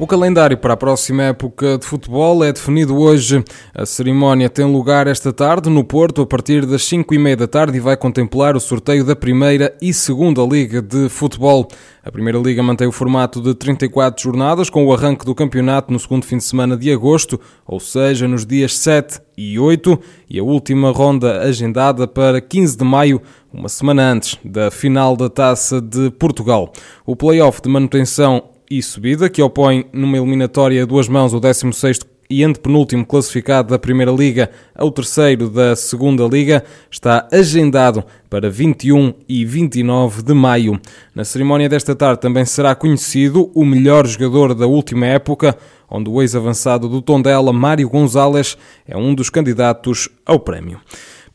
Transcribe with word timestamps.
O 0.00 0.06
calendário 0.06 0.56
para 0.56 0.74
a 0.74 0.76
próxima 0.76 1.24
época 1.24 1.76
de 1.76 1.84
futebol 1.84 2.44
é 2.44 2.52
definido 2.52 2.96
hoje. 2.96 3.42
A 3.74 3.84
cerimónia 3.84 4.48
tem 4.48 4.64
lugar 4.64 5.08
esta 5.08 5.32
tarde 5.32 5.68
no 5.68 5.82
Porto 5.82 6.22
a 6.22 6.26
partir 6.26 6.64
das 6.64 6.84
5 6.84 7.12
e 7.14 7.18
meia 7.18 7.36
da 7.36 7.48
tarde 7.48 7.78
e 7.78 7.80
vai 7.80 7.96
contemplar 7.96 8.54
o 8.54 8.60
sorteio 8.60 9.04
da 9.04 9.16
primeira 9.16 9.76
e 9.82 9.92
segunda 9.92 10.40
Liga 10.42 10.80
de 10.80 11.08
Futebol. 11.08 11.66
A 12.00 12.12
Primeira 12.12 12.38
Liga 12.38 12.62
mantém 12.62 12.86
o 12.86 12.92
formato 12.92 13.42
de 13.42 13.54
34 13.54 14.22
jornadas 14.22 14.70
com 14.70 14.86
o 14.86 14.94
arranque 14.94 15.26
do 15.26 15.34
campeonato 15.34 15.92
no 15.92 15.98
segundo 15.98 16.24
fim 16.24 16.36
de 16.36 16.44
semana 16.44 16.76
de 16.76 16.92
agosto, 16.92 17.40
ou 17.66 17.80
seja, 17.80 18.28
nos 18.28 18.46
dias 18.46 18.78
7 18.78 19.20
e 19.36 19.58
8, 19.58 19.98
e 20.30 20.38
a 20.38 20.44
última 20.44 20.92
ronda 20.92 21.40
agendada 21.40 22.06
para 22.06 22.40
15 22.40 22.78
de 22.78 22.84
maio, 22.84 23.20
uma 23.52 23.68
semana 23.68 24.12
antes 24.12 24.38
da 24.44 24.70
final 24.70 25.16
da 25.16 25.28
Taça 25.28 25.80
de 25.80 26.08
Portugal. 26.12 26.72
O 27.04 27.16
play-off 27.16 27.60
de 27.60 27.68
manutenção 27.68 28.44
e 28.70 28.82
subida, 28.82 29.28
que 29.28 29.42
opõe 29.42 29.86
numa 29.92 30.16
eliminatória 30.16 30.82
a 30.82 30.86
duas 30.86 31.08
mãos 31.08 31.32
o 31.32 31.40
16º 31.40 32.06
e 32.30 32.44
antepenúltimo 32.44 33.06
classificado 33.06 33.70
da 33.70 33.78
Primeira 33.78 34.12
Liga 34.12 34.50
ao 34.74 34.90
terceiro 34.90 35.48
da 35.48 35.74
Segunda 35.74 36.24
Liga, 36.24 36.62
está 36.90 37.26
agendado 37.32 38.04
para 38.28 38.50
21 38.50 39.14
e 39.28 39.44
29 39.44 40.22
de 40.22 40.34
maio. 40.34 40.78
Na 41.14 41.24
cerimónia 41.24 41.68
desta 41.68 41.96
tarde 41.96 42.20
também 42.20 42.44
será 42.44 42.74
conhecido 42.74 43.50
o 43.54 43.64
melhor 43.64 44.06
jogador 44.06 44.54
da 44.54 44.66
última 44.66 45.06
época, 45.06 45.56
onde 45.90 46.10
o 46.10 46.20
ex-avançado 46.20 46.88
do 46.88 47.00
Tondela, 47.00 47.52
Mário 47.52 47.88
Gonzalez, 47.88 48.58
é 48.86 48.96
um 48.96 49.14
dos 49.14 49.30
candidatos 49.30 50.10
ao 50.26 50.38
prémio. 50.38 50.80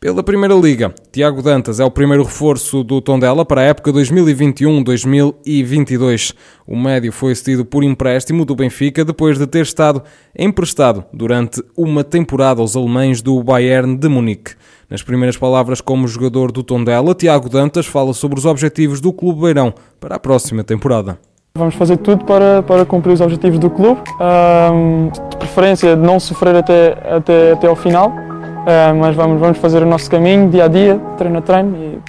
Pela 0.04 0.22
Primeira 0.22 0.54
Liga, 0.54 0.94
Tiago 1.10 1.40
Dantas 1.40 1.80
é 1.80 1.84
o 1.84 1.90
primeiro 1.90 2.24
reforço 2.24 2.84
do 2.84 3.00
Tondela 3.00 3.42
para 3.42 3.62
a 3.62 3.64
época 3.64 3.90
2021-2022. 3.90 6.34
O 6.66 6.76
médio 6.76 7.10
foi 7.10 7.34
cedido 7.34 7.64
por 7.64 7.82
empréstimo 7.82 8.44
do 8.44 8.54
Benfica 8.54 9.02
depois 9.02 9.38
de 9.38 9.46
ter 9.46 9.62
estado 9.62 10.02
emprestado 10.38 11.06
durante 11.10 11.64
uma 11.74 12.04
temporada 12.04 12.60
aos 12.60 12.76
alemães 12.76 13.22
do 13.22 13.42
Bayern 13.42 13.96
de 13.96 14.06
Munique. 14.06 14.52
Nas 14.90 15.02
primeiras 15.02 15.38
palavras 15.38 15.80
como 15.80 16.06
jogador 16.06 16.52
do 16.52 16.62
Tondela, 16.62 17.14
Tiago 17.14 17.48
Dantas 17.48 17.86
fala 17.86 18.12
sobre 18.12 18.38
os 18.38 18.44
objetivos 18.44 19.00
do 19.00 19.10
Clube 19.10 19.40
Beirão 19.40 19.72
para 19.98 20.16
a 20.16 20.18
próxima 20.18 20.62
temporada. 20.62 21.18
Vamos 21.56 21.76
fazer 21.76 21.96
tudo 21.96 22.26
para, 22.26 22.62
para 22.62 22.84
cumprir 22.84 23.14
os 23.14 23.22
objetivos 23.22 23.58
do 23.58 23.70
clube, 23.70 24.02
um, 24.20 25.08
de 25.30 25.36
preferência 25.38 25.96
não 25.96 26.20
sofrer 26.20 26.56
até, 26.56 26.92
até, 27.10 27.52
até 27.52 27.68
ao 27.68 27.76
final 27.76 28.23
Uh, 28.64 28.94
mas 28.98 29.14
vamos, 29.14 29.38
vamos 29.38 29.58
fazer 29.58 29.82
o 29.82 29.86
nosso 29.86 30.10
caminho 30.10 30.48
dia 30.48 30.64
a 30.64 30.68
dia, 30.68 30.98
treino 31.18 31.38
a 31.38 31.42
treino 31.42 31.76
e, 31.76 32.00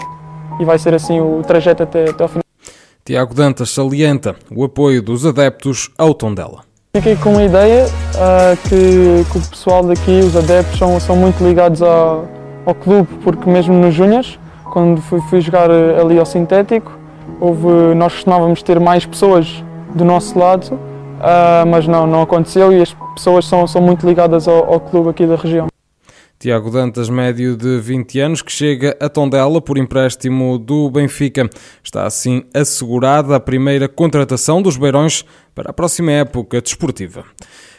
e 0.61 0.66
vai 0.66 0.80
ser 0.80 0.94
assim 0.94 1.20
o 1.20 1.42
trajeto 1.45 1.84
até, 1.84 2.09
até 2.09 2.23
ao 2.23 2.30
final. 2.30 2.44
Tiago 3.03 3.34
Dantas 3.34 3.70
salienta 3.72 4.36
o 4.50 4.64
apoio 4.64 5.02
dos 5.02 5.26
adeptos 5.26 5.92
ao 5.98 6.14
Tondela. 6.14 6.61
Fiquei 6.95 7.17
com 7.17 7.31
uma 7.31 7.44
ideia 7.44 7.86
uh, 7.86 8.58
que, 8.70 9.30
que, 9.30 9.38
o 9.38 9.42
pessoal 9.42 9.83
daqui, 9.83 10.22
os 10.22 10.36
adeptos, 10.36 10.80
são, 10.80 10.98
são 10.98 11.16
muito 11.17 11.45
ligados 11.45 11.81
ao, 11.81 12.26
ao 12.66 12.73
clube, 12.73 13.09
porque 13.22 13.50
mesmo 13.50 13.73
nos 13.73 13.94
Júniors, 13.94 14.39
quando 14.72 15.02
fui, 15.02 15.20
fui 15.30 15.42
jogar 15.42 15.70
ali 15.70 16.17
ao 16.17 16.26
sintético, 16.26 16.98
houve, 17.42 17.67
nós 17.95 18.14
costumávamos 18.14 18.64
ter 18.64 18.80
mais 18.80 19.06
pessoas 19.06 19.61
do 19.94 20.06
nosso 20.06 20.39
lado, 20.39 20.72
uh, 20.72 21.66
mas 21.67 21.86
não, 21.86 22.08
não 22.08 22.22
aconteceu 22.22 22.72
e 22.72 22.81
as 22.81 22.95
pessoas 23.14 23.45
são, 23.45 23.67
são 23.67 23.81
muito 23.81 24.08
ligadas 24.08 24.48
ao, 24.48 24.73
ao 24.73 24.80
clube 24.80 25.09
aqui 25.09 25.28
da 25.28 25.36
região. 25.36 25.67
Tiago 26.38 26.70
Dantas, 26.70 27.10
médio 27.10 27.55
de 27.55 27.80
20 27.80 28.20
anos, 28.20 28.42
que 28.42 28.52
chega 28.52 28.95
a 28.99 29.08
Tondela 29.08 29.61
por 29.61 29.77
empréstimo 29.77 30.60
do 30.60 30.89
Benfica. 30.89 31.49
Está 31.83 32.05
assim 32.05 32.43
assegurada 32.54 33.36
a 33.36 33.39
primeira 33.39 33.87
contratação 33.87 34.61
dos 34.61 34.77
Beirões 34.77 35.26
para 35.54 35.70
a 35.70 35.73
próxima 35.73 36.11
época 36.11 36.61
desportiva. 36.61 37.23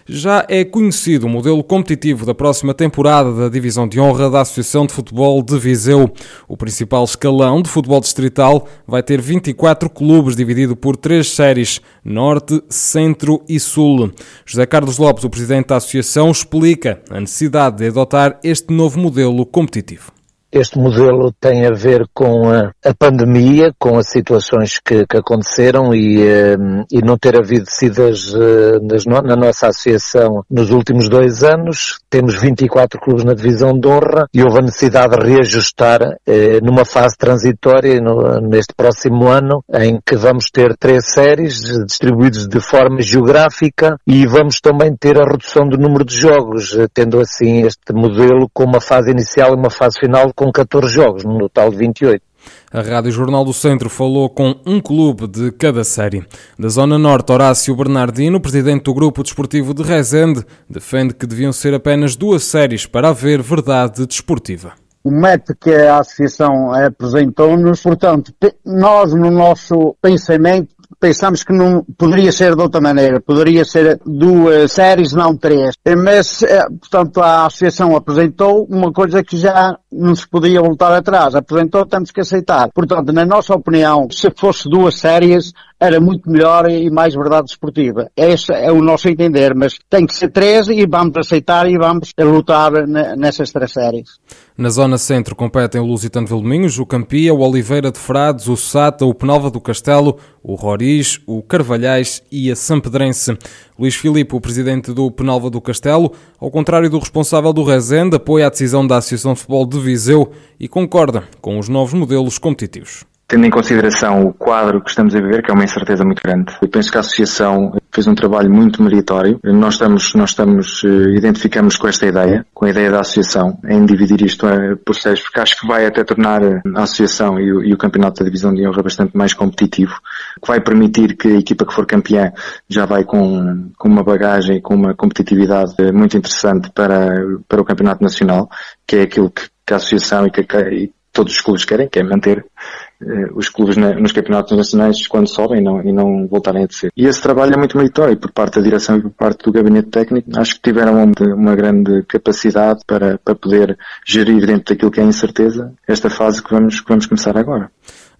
Já 0.08 0.46
é 0.48 0.64
conhecido 0.64 1.26
o 1.26 1.28
modelo 1.28 1.64
competitivo 1.64 2.24
da 2.24 2.32
próxima 2.32 2.72
temporada 2.72 3.32
da 3.32 3.48
Divisão 3.48 3.88
de 3.88 3.98
Honra 3.98 4.30
da 4.30 4.42
Associação 4.42 4.86
de 4.86 4.92
Futebol 4.92 5.42
de 5.42 5.58
Viseu. 5.58 6.08
O 6.46 6.56
principal 6.56 7.02
escalão 7.02 7.60
de 7.60 7.68
futebol 7.68 8.00
distrital 8.00 8.68
vai 8.86 9.02
ter 9.02 9.20
24 9.20 9.90
clubes, 9.90 10.36
dividido 10.36 10.76
por 10.76 10.96
três 10.96 11.30
séries: 11.30 11.80
Norte, 12.04 12.62
Centro 12.68 13.42
e 13.48 13.58
Sul. 13.58 14.12
José 14.44 14.64
Carlos 14.64 14.96
Lopes, 14.96 15.24
o 15.24 15.30
presidente 15.30 15.66
da 15.66 15.76
associação, 15.76 16.30
explica 16.30 17.02
a 17.10 17.18
necessidade 17.18 17.78
de 17.78 17.88
adotar 17.88 18.38
este 18.44 18.72
novo 18.72 19.00
modelo 19.00 19.44
competitivo. 19.44 20.12
Este 20.50 20.78
modelo 20.78 21.32
tem 21.40 21.66
a 21.66 21.72
ver 21.72 22.06
com 22.14 22.48
a, 22.48 22.70
a 22.84 22.94
pandemia, 22.94 23.72
com 23.78 23.98
as 23.98 24.08
situações 24.08 24.78
que, 24.78 25.04
que 25.06 25.16
aconteceram 25.16 25.92
e, 25.92 26.18
uh, 26.18 26.86
e, 26.90 27.04
não 27.04 27.18
ter 27.18 27.36
havido 27.36 27.64
decidas 27.64 28.32
uh, 28.32 28.80
na 29.24 29.34
nossa 29.36 29.68
associação 29.68 30.44
nos 30.48 30.70
últimos 30.70 31.08
dois 31.08 31.42
anos. 31.42 31.98
Temos 32.08 32.36
24 32.36 33.00
clubes 33.00 33.24
na 33.24 33.34
divisão 33.34 33.78
de 33.78 33.88
honra 33.88 34.28
e 34.32 34.42
houve 34.42 34.60
a 34.60 34.62
necessidade 34.62 35.16
de 35.16 35.26
reajustar 35.26 36.00
uh, 36.02 36.64
numa 36.64 36.84
fase 36.84 37.16
transitória 37.18 38.00
no, 38.00 38.40
neste 38.40 38.72
próximo 38.74 39.26
ano 39.26 39.64
em 39.74 39.98
que 40.06 40.14
vamos 40.14 40.46
ter 40.50 40.76
três 40.76 41.12
séries 41.12 41.60
distribuídas 41.86 42.46
de 42.46 42.60
forma 42.60 43.02
geográfica 43.02 43.96
e 44.06 44.24
vamos 44.26 44.60
também 44.60 44.94
ter 44.96 45.20
a 45.20 45.24
redução 45.24 45.68
do 45.68 45.76
número 45.76 46.04
de 46.04 46.16
jogos, 46.16 46.76
tendo 46.94 47.20
assim 47.20 47.62
este 47.62 47.92
modelo 47.92 48.48
com 48.54 48.64
uma 48.64 48.80
fase 48.80 49.10
inicial 49.10 49.50
e 49.50 49.56
uma 49.56 49.70
fase 49.70 49.98
final 49.98 50.32
com 50.36 50.52
14 50.52 50.92
jogos, 50.92 51.24
no 51.24 51.38
total 51.38 51.70
de 51.70 51.78
28. 51.78 52.22
A 52.70 52.80
Rádio 52.80 53.10
Jornal 53.10 53.44
do 53.44 53.52
Centro 53.52 53.88
falou 53.88 54.28
com 54.30 54.54
um 54.64 54.80
clube 54.80 55.26
de 55.26 55.50
cada 55.50 55.82
série. 55.82 56.24
Da 56.58 56.68
Zona 56.68 56.98
Norte, 56.98 57.32
Horácio 57.32 57.74
Bernardino, 57.74 58.40
presidente 58.40 58.84
do 58.84 58.94
Grupo 58.94 59.22
Desportivo 59.22 59.74
de 59.74 59.82
Rezende, 59.82 60.44
defende 60.70 61.14
que 61.14 61.26
deviam 61.26 61.52
ser 61.52 61.74
apenas 61.74 62.14
duas 62.14 62.44
séries 62.44 62.86
para 62.86 63.08
haver 63.08 63.42
verdade 63.42 64.06
desportiva 64.06 64.74
o 65.06 65.10
método 65.10 65.56
que 65.60 65.70
a 65.72 66.00
Associação 66.00 66.72
apresentou-nos. 66.72 67.80
Portanto, 67.80 68.34
nós, 68.64 69.14
no 69.14 69.30
nosso 69.30 69.96
pensamento, 70.02 70.74
pensamos 71.00 71.42
que 71.42 71.52
não 71.52 71.84
poderia 71.96 72.32
ser 72.32 72.54
de 72.54 72.62
outra 72.62 72.80
maneira, 72.80 73.20
poderia 73.20 73.64
ser 73.64 74.00
duas 74.04 74.72
séries, 74.72 75.12
não 75.12 75.36
três. 75.36 75.74
Mas, 75.96 76.42
eh, 76.42 76.66
portanto, 76.80 77.20
a 77.20 77.46
associação 77.46 77.96
apresentou 77.96 78.66
uma 78.70 78.92
coisa 78.92 79.22
que 79.22 79.36
já 79.36 79.78
não 79.92 80.14
se 80.14 80.28
podia 80.28 80.60
voltar 80.60 80.92
atrás. 80.92 81.34
Apresentou, 81.34 81.86
temos 81.86 82.10
que 82.10 82.20
aceitar. 82.20 82.68
Portanto, 82.74 83.12
na 83.12 83.24
nossa 83.24 83.54
opinião, 83.54 84.08
se 84.10 84.30
fosse 84.36 84.68
duas 84.68 84.98
séries, 84.98 85.52
era 85.78 86.00
muito 86.00 86.30
melhor 86.30 86.70
e 86.70 86.90
mais 86.90 87.14
verdade 87.14 87.50
esportiva. 87.50 88.10
Esse 88.16 88.52
é 88.52 88.72
o 88.72 88.80
nosso 88.80 89.08
entender, 89.08 89.54
mas 89.54 89.78
tem 89.90 90.06
que 90.06 90.14
ser 90.14 90.30
três 90.30 90.68
e 90.68 90.86
vamos 90.86 91.16
aceitar 91.16 91.70
e 91.70 91.76
vamos 91.76 92.12
lutar 92.18 92.72
nessas 93.16 93.52
três 93.52 93.72
séries. 93.72 94.18
Na 94.56 94.70
zona 94.70 94.96
centro 94.96 95.36
competem 95.36 95.80
o 95.80 95.84
Lusitano 95.84 96.26
Vilminhos, 96.26 96.78
o 96.78 96.86
Campia, 96.86 97.34
o 97.34 97.40
Oliveira 97.40 97.92
de 97.92 97.98
Frades, 97.98 98.48
o 98.48 98.56
Sata, 98.56 99.04
o 99.04 99.14
Penalva 99.14 99.50
do 99.50 99.60
Castelo, 99.60 100.16
o 100.42 100.54
Roriz, 100.54 101.20
o 101.26 101.42
Carvalhais 101.42 102.22
e 102.32 102.50
a 102.50 102.56
Sampedrense. 102.56 103.36
Luís 103.78 103.94
Filipe, 103.94 104.34
o 104.34 104.40
presidente 104.40 104.92
do 104.94 105.10
Penalva 105.10 105.50
do 105.50 105.60
Castelo, 105.60 106.12
ao 106.40 106.50
contrário 106.50 106.88
do 106.88 106.98
responsável 106.98 107.52
do 107.52 107.64
Rezende, 107.64 108.16
apoia 108.16 108.46
a 108.46 108.50
decisão 108.50 108.86
da 108.86 108.96
Associação 108.96 109.34
de 109.34 109.40
Futebol 109.40 109.66
de 109.66 109.78
Viseu 109.78 110.32
e 110.58 110.66
concorda 110.66 111.24
com 111.42 111.58
os 111.58 111.68
novos 111.68 111.92
modelos 111.92 112.38
competitivos 112.38 113.04
tendo 113.28 113.44
em 113.44 113.50
consideração 113.50 114.26
o 114.26 114.32
quadro 114.32 114.80
que 114.80 114.88
estamos 114.88 115.14
a 115.14 115.20
viver, 115.20 115.42
que 115.42 115.50
é 115.50 115.54
uma 115.54 115.64
incerteza 115.64 116.04
muito 116.04 116.22
grande. 116.22 116.56
Eu 116.62 116.68
penso 116.68 116.90
que 116.90 116.96
a 116.96 117.00
Associação 117.00 117.72
fez 117.92 118.06
um 118.06 118.14
trabalho 118.14 118.52
muito 118.52 118.82
meritório. 118.82 119.40
Nós 119.42 119.74
estamos, 119.74 120.14
nós 120.14 120.30
estamos, 120.30 120.82
eh, 120.84 121.16
identificamos 121.16 121.76
com 121.76 121.88
esta 121.88 122.06
ideia, 122.06 122.46
com 122.54 122.66
a 122.66 122.70
ideia 122.70 122.90
da 122.90 123.00
Associação, 123.00 123.58
em 123.68 123.84
dividir 123.84 124.22
isto 124.22 124.46
eh, 124.46 124.76
por 124.76 124.94
séries, 124.94 125.22
porque 125.22 125.40
acho 125.40 125.58
que 125.58 125.66
vai 125.66 125.86
até 125.86 126.04
tornar 126.04 126.42
a 126.42 126.82
Associação 126.82 127.40
e 127.40 127.52
o, 127.52 127.64
e 127.64 127.72
o 127.72 127.78
Campeonato 127.78 128.20
da 128.20 128.26
Divisão 128.26 128.54
de 128.54 128.66
Honra 128.66 128.82
bastante 128.82 129.16
mais 129.16 129.34
competitivo, 129.34 129.94
que 130.40 130.46
vai 130.46 130.60
permitir 130.60 131.16
que 131.16 131.28
a 131.28 131.38
equipa 131.38 131.66
que 131.66 131.74
for 131.74 131.86
campeã 131.86 132.32
já 132.68 132.86
vai 132.86 133.02
com, 133.02 133.70
com 133.76 133.88
uma 133.88 134.04
bagagem, 134.04 134.60
com 134.60 134.74
uma 134.74 134.94
competitividade 134.94 135.74
muito 135.92 136.16
interessante 136.16 136.70
para, 136.70 137.08
para 137.48 137.60
o 137.60 137.64
Campeonato 137.64 138.02
Nacional, 138.04 138.48
que 138.86 138.96
é 138.96 139.02
aquilo 139.02 139.30
que, 139.30 139.48
que 139.66 139.72
a 139.72 139.76
Associação 139.76 140.26
e 140.26 140.30
que, 140.30 140.42
e 140.42 140.92
todos 141.16 141.32
os 141.32 141.40
clubes 141.40 141.64
querem, 141.64 141.88
que 141.88 141.98
é 141.98 142.02
manter 142.02 142.38
eh, 142.38 142.85
os 143.34 143.48
clubes 143.48 143.76
nos 143.76 144.12
campeonatos 144.12 144.56
nacionais 144.56 145.06
quando 145.06 145.28
sobem 145.28 145.62
não, 145.62 145.82
e 145.82 145.92
não 145.92 146.26
voltarem 146.26 146.64
a 146.64 146.66
descer. 146.66 146.90
E 146.96 147.06
esse 147.06 147.20
trabalho 147.20 147.54
é 147.54 147.56
muito 147.56 147.76
meritório 147.76 148.16
por 148.16 148.32
parte 148.32 148.56
da 148.56 148.62
direção 148.62 148.96
e 148.96 149.02
por 149.02 149.10
parte 149.10 149.44
do 149.44 149.52
gabinete 149.52 149.88
técnico. 149.88 150.30
Acho 150.36 150.54
que 150.54 150.62
tiveram 150.62 151.12
uma, 151.34 151.54
grande 151.54 152.02
capacidade 152.04 152.80
para, 152.86 153.18
para 153.18 153.34
poder 153.34 153.78
gerir 154.06 154.46
dentro 154.46 154.74
daquilo 154.74 154.90
que 154.90 155.00
é 155.00 155.04
incerteza 155.04 155.72
esta 155.86 156.08
fase 156.08 156.42
que 156.42 156.50
vamos, 156.50 156.80
que 156.80 156.88
vamos 156.88 157.06
começar 157.06 157.36
agora. 157.36 157.70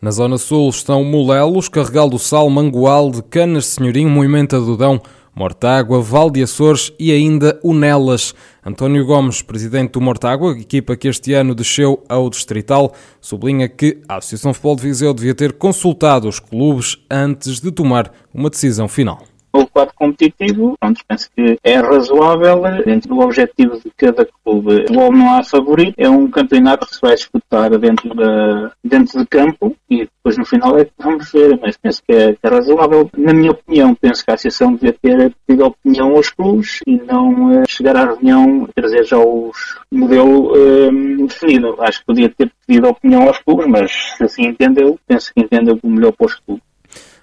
Na 0.01 0.11
Zona 0.11 0.37
Sul 0.37 0.69
estão 0.69 1.03
Molelos, 1.05 1.69
Carregal 1.69 2.09
do 2.09 2.19
Sal, 2.19 2.51
Mangual, 2.51 3.11
de 3.11 3.23
Canas, 3.23 3.67
Senhorinho, 3.67 4.11
Moimenta 4.11 4.61
do 4.61 4.77
Dão, 4.77 5.01
Mortágua, 5.37 6.01
Val 6.01 6.31
de 6.31 6.43
Açores 6.43 6.91
e 6.99 7.13
ainda 7.13 7.61
o 7.63 7.75
Nelas. 7.75 8.35
António 8.65 9.05
Gomes, 9.05 9.43
presidente 9.43 9.93
do 9.93 10.01
Mortágua, 10.01 10.59
equipa 10.59 10.97
que 10.97 11.09
este 11.09 11.35
ano 11.35 11.55
desceu 11.55 12.03
ao 12.09 12.31
Distrital, 12.31 12.95
sublinha 13.21 13.69
que 13.69 14.01
a 14.09 14.17
Associação 14.17 14.55
Futebol 14.55 14.77
de 14.77 14.83
Viseu 14.83 15.13
devia 15.13 15.35
ter 15.35 15.53
consultado 15.53 16.27
os 16.27 16.41
clubes 16.41 16.97
antes 17.11 17.61
de 17.61 17.71
tomar 17.71 18.11
uma 18.33 18.49
decisão 18.49 18.89
final 18.89 19.23
o 19.57 19.67
quadro 19.67 19.95
competitivo, 19.95 20.77
pronto, 20.79 21.01
penso 21.07 21.29
que 21.35 21.59
é 21.63 21.77
razoável 21.77 22.63
dentro 22.85 23.09
do 23.09 23.21
objetivo 23.21 23.79
de 23.79 23.91
cada 23.97 24.27
clube. 24.45 24.87
Logo 24.91 25.17
não 25.17 25.35
há 25.35 25.43
favorito, 25.43 25.95
é 25.99 26.09
um 26.09 26.31
campeonato 26.31 26.87
que 26.87 26.95
se 26.95 27.01
vai 27.01 27.15
disputar 27.15 27.71
dentro, 27.79 28.15
da, 28.15 28.73
dentro 28.83 29.19
de 29.19 29.27
campo 29.27 29.77
e 29.91 29.99
depois 29.99 30.37
no 30.37 30.45
final 30.45 30.79
é 30.79 30.85
que 30.85 30.93
vamos 30.99 31.31
ver, 31.31 31.59
mas 31.61 31.77
penso 31.77 32.03
que 32.07 32.13
é, 32.13 32.33
que 32.33 32.39
é 32.43 32.49
razoável. 32.49 33.11
Na 33.17 33.33
minha 33.33 33.53
opinião, 33.53 33.95
penso 33.95 34.25
que 34.25 34.31
a 34.31 34.35
Associação 34.35 34.75
devia 34.75 34.93
ter 34.93 35.33
pedido 35.47 35.67
opinião 35.67 36.17
aos 36.17 36.31
clubes 36.31 36.81
e 36.87 36.97
não 36.97 37.61
uh, 37.61 37.65
chegar 37.69 37.97
à 37.97 38.05
reunião 38.07 38.69
trazer 38.75 39.05
já 39.05 39.19
os 39.19 39.57
modelo 39.91 40.53
uh, 40.53 41.27
definido. 41.27 41.77
Acho 41.81 42.01
que 42.01 42.07
podia 42.07 42.29
ter 42.29 42.51
pedido 42.67 42.89
opinião 42.89 43.23
aos 43.23 43.39
clubes, 43.39 43.67
mas 43.67 43.93
se 44.17 44.25
assim 44.25 44.47
entendeu, 44.47 44.99
penso 45.07 45.33
que 45.33 45.41
entendeu 45.41 45.79
o 45.83 45.89
melhor 45.89 46.13
para 46.13 46.27
os 46.27 46.35
clubes. 46.35 46.63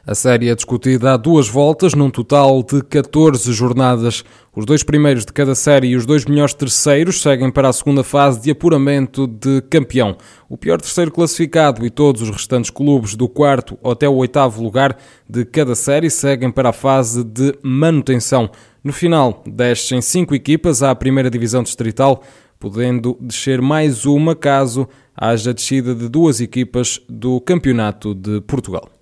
A 0.05 0.13
série 0.13 0.49
é 0.49 0.55
discutida 0.55 1.13
há 1.13 1.17
duas 1.17 1.47
voltas, 1.47 1.93
num 1.93 2.09
total 2.09 2.61
de 2.61 2.81
14 2.81 3.53
jornadas. 3.53 4.21
Os 4.53 4.65
dois 4.65 4.83
primeiros 4.83 5.25
de 5.25 5.31
cada 5.31 5.55
série 5.55 5.87
e 5.87 5.95
os 5.95 6.05
dois 6.05 6.25
melhores 6.25 6.53
terceiros 6.53 7.21
seguem 7.21 7.49
para 7.49 7.69
a 7.69 7.73
segunda 7.73 8.03
fase 8.03 8.41
de 8.41 8.51
apuramento 8.51 9.25
de 9.25 9.61
campeão. 9.61 10.17
O 10.49 10.57
pior 10.57 10.81
terceiro 10.81 11.09
classificado 11.09 11.85
e 11.85 11.89
todos 11.89 12.21
os 12.21 12.29
restantes 12.29 12.69
clubes 12.69 13.15
do 13.15 13.29
quarto 13.29 13.79
até 13.81 14.09
o 14.09 14.15
oitavo 14.15 14.61
lugar 14.61 14.97
de 15.29 15.45
cada 15.45 15.73
série 15.73 16.09
seguem 16.09 16.51
para 16.51 16.71
a 16.71 16.73
fase 16.73 17.23
de 17.23 17.57
manutenção. 17.63 18.49
No 18.83 18.91
final, 18.91 19.41
descem 19.47 20.01
cinco 20.01 20.35
equipas 20.35 20.83
à 20.83 20.93
primeira 20.93 21.29
divisão 21.29 21.63
distrital, 21.63 22.21
podendo 22.59 23.17
descer 23.21 23.61
mais 23.61 24.05
uma 24.05 24.35
caso 24.35 24.85
haja 25.15 25.53
descida 25.53 25.95
de 25.95 26.09
duas 26.09 26.41
equipas 26.41 26.99
do 27.07 27.39
Campeonato 27.39 28.13
de 28.13 28.41
Portugal. 28.41 28.89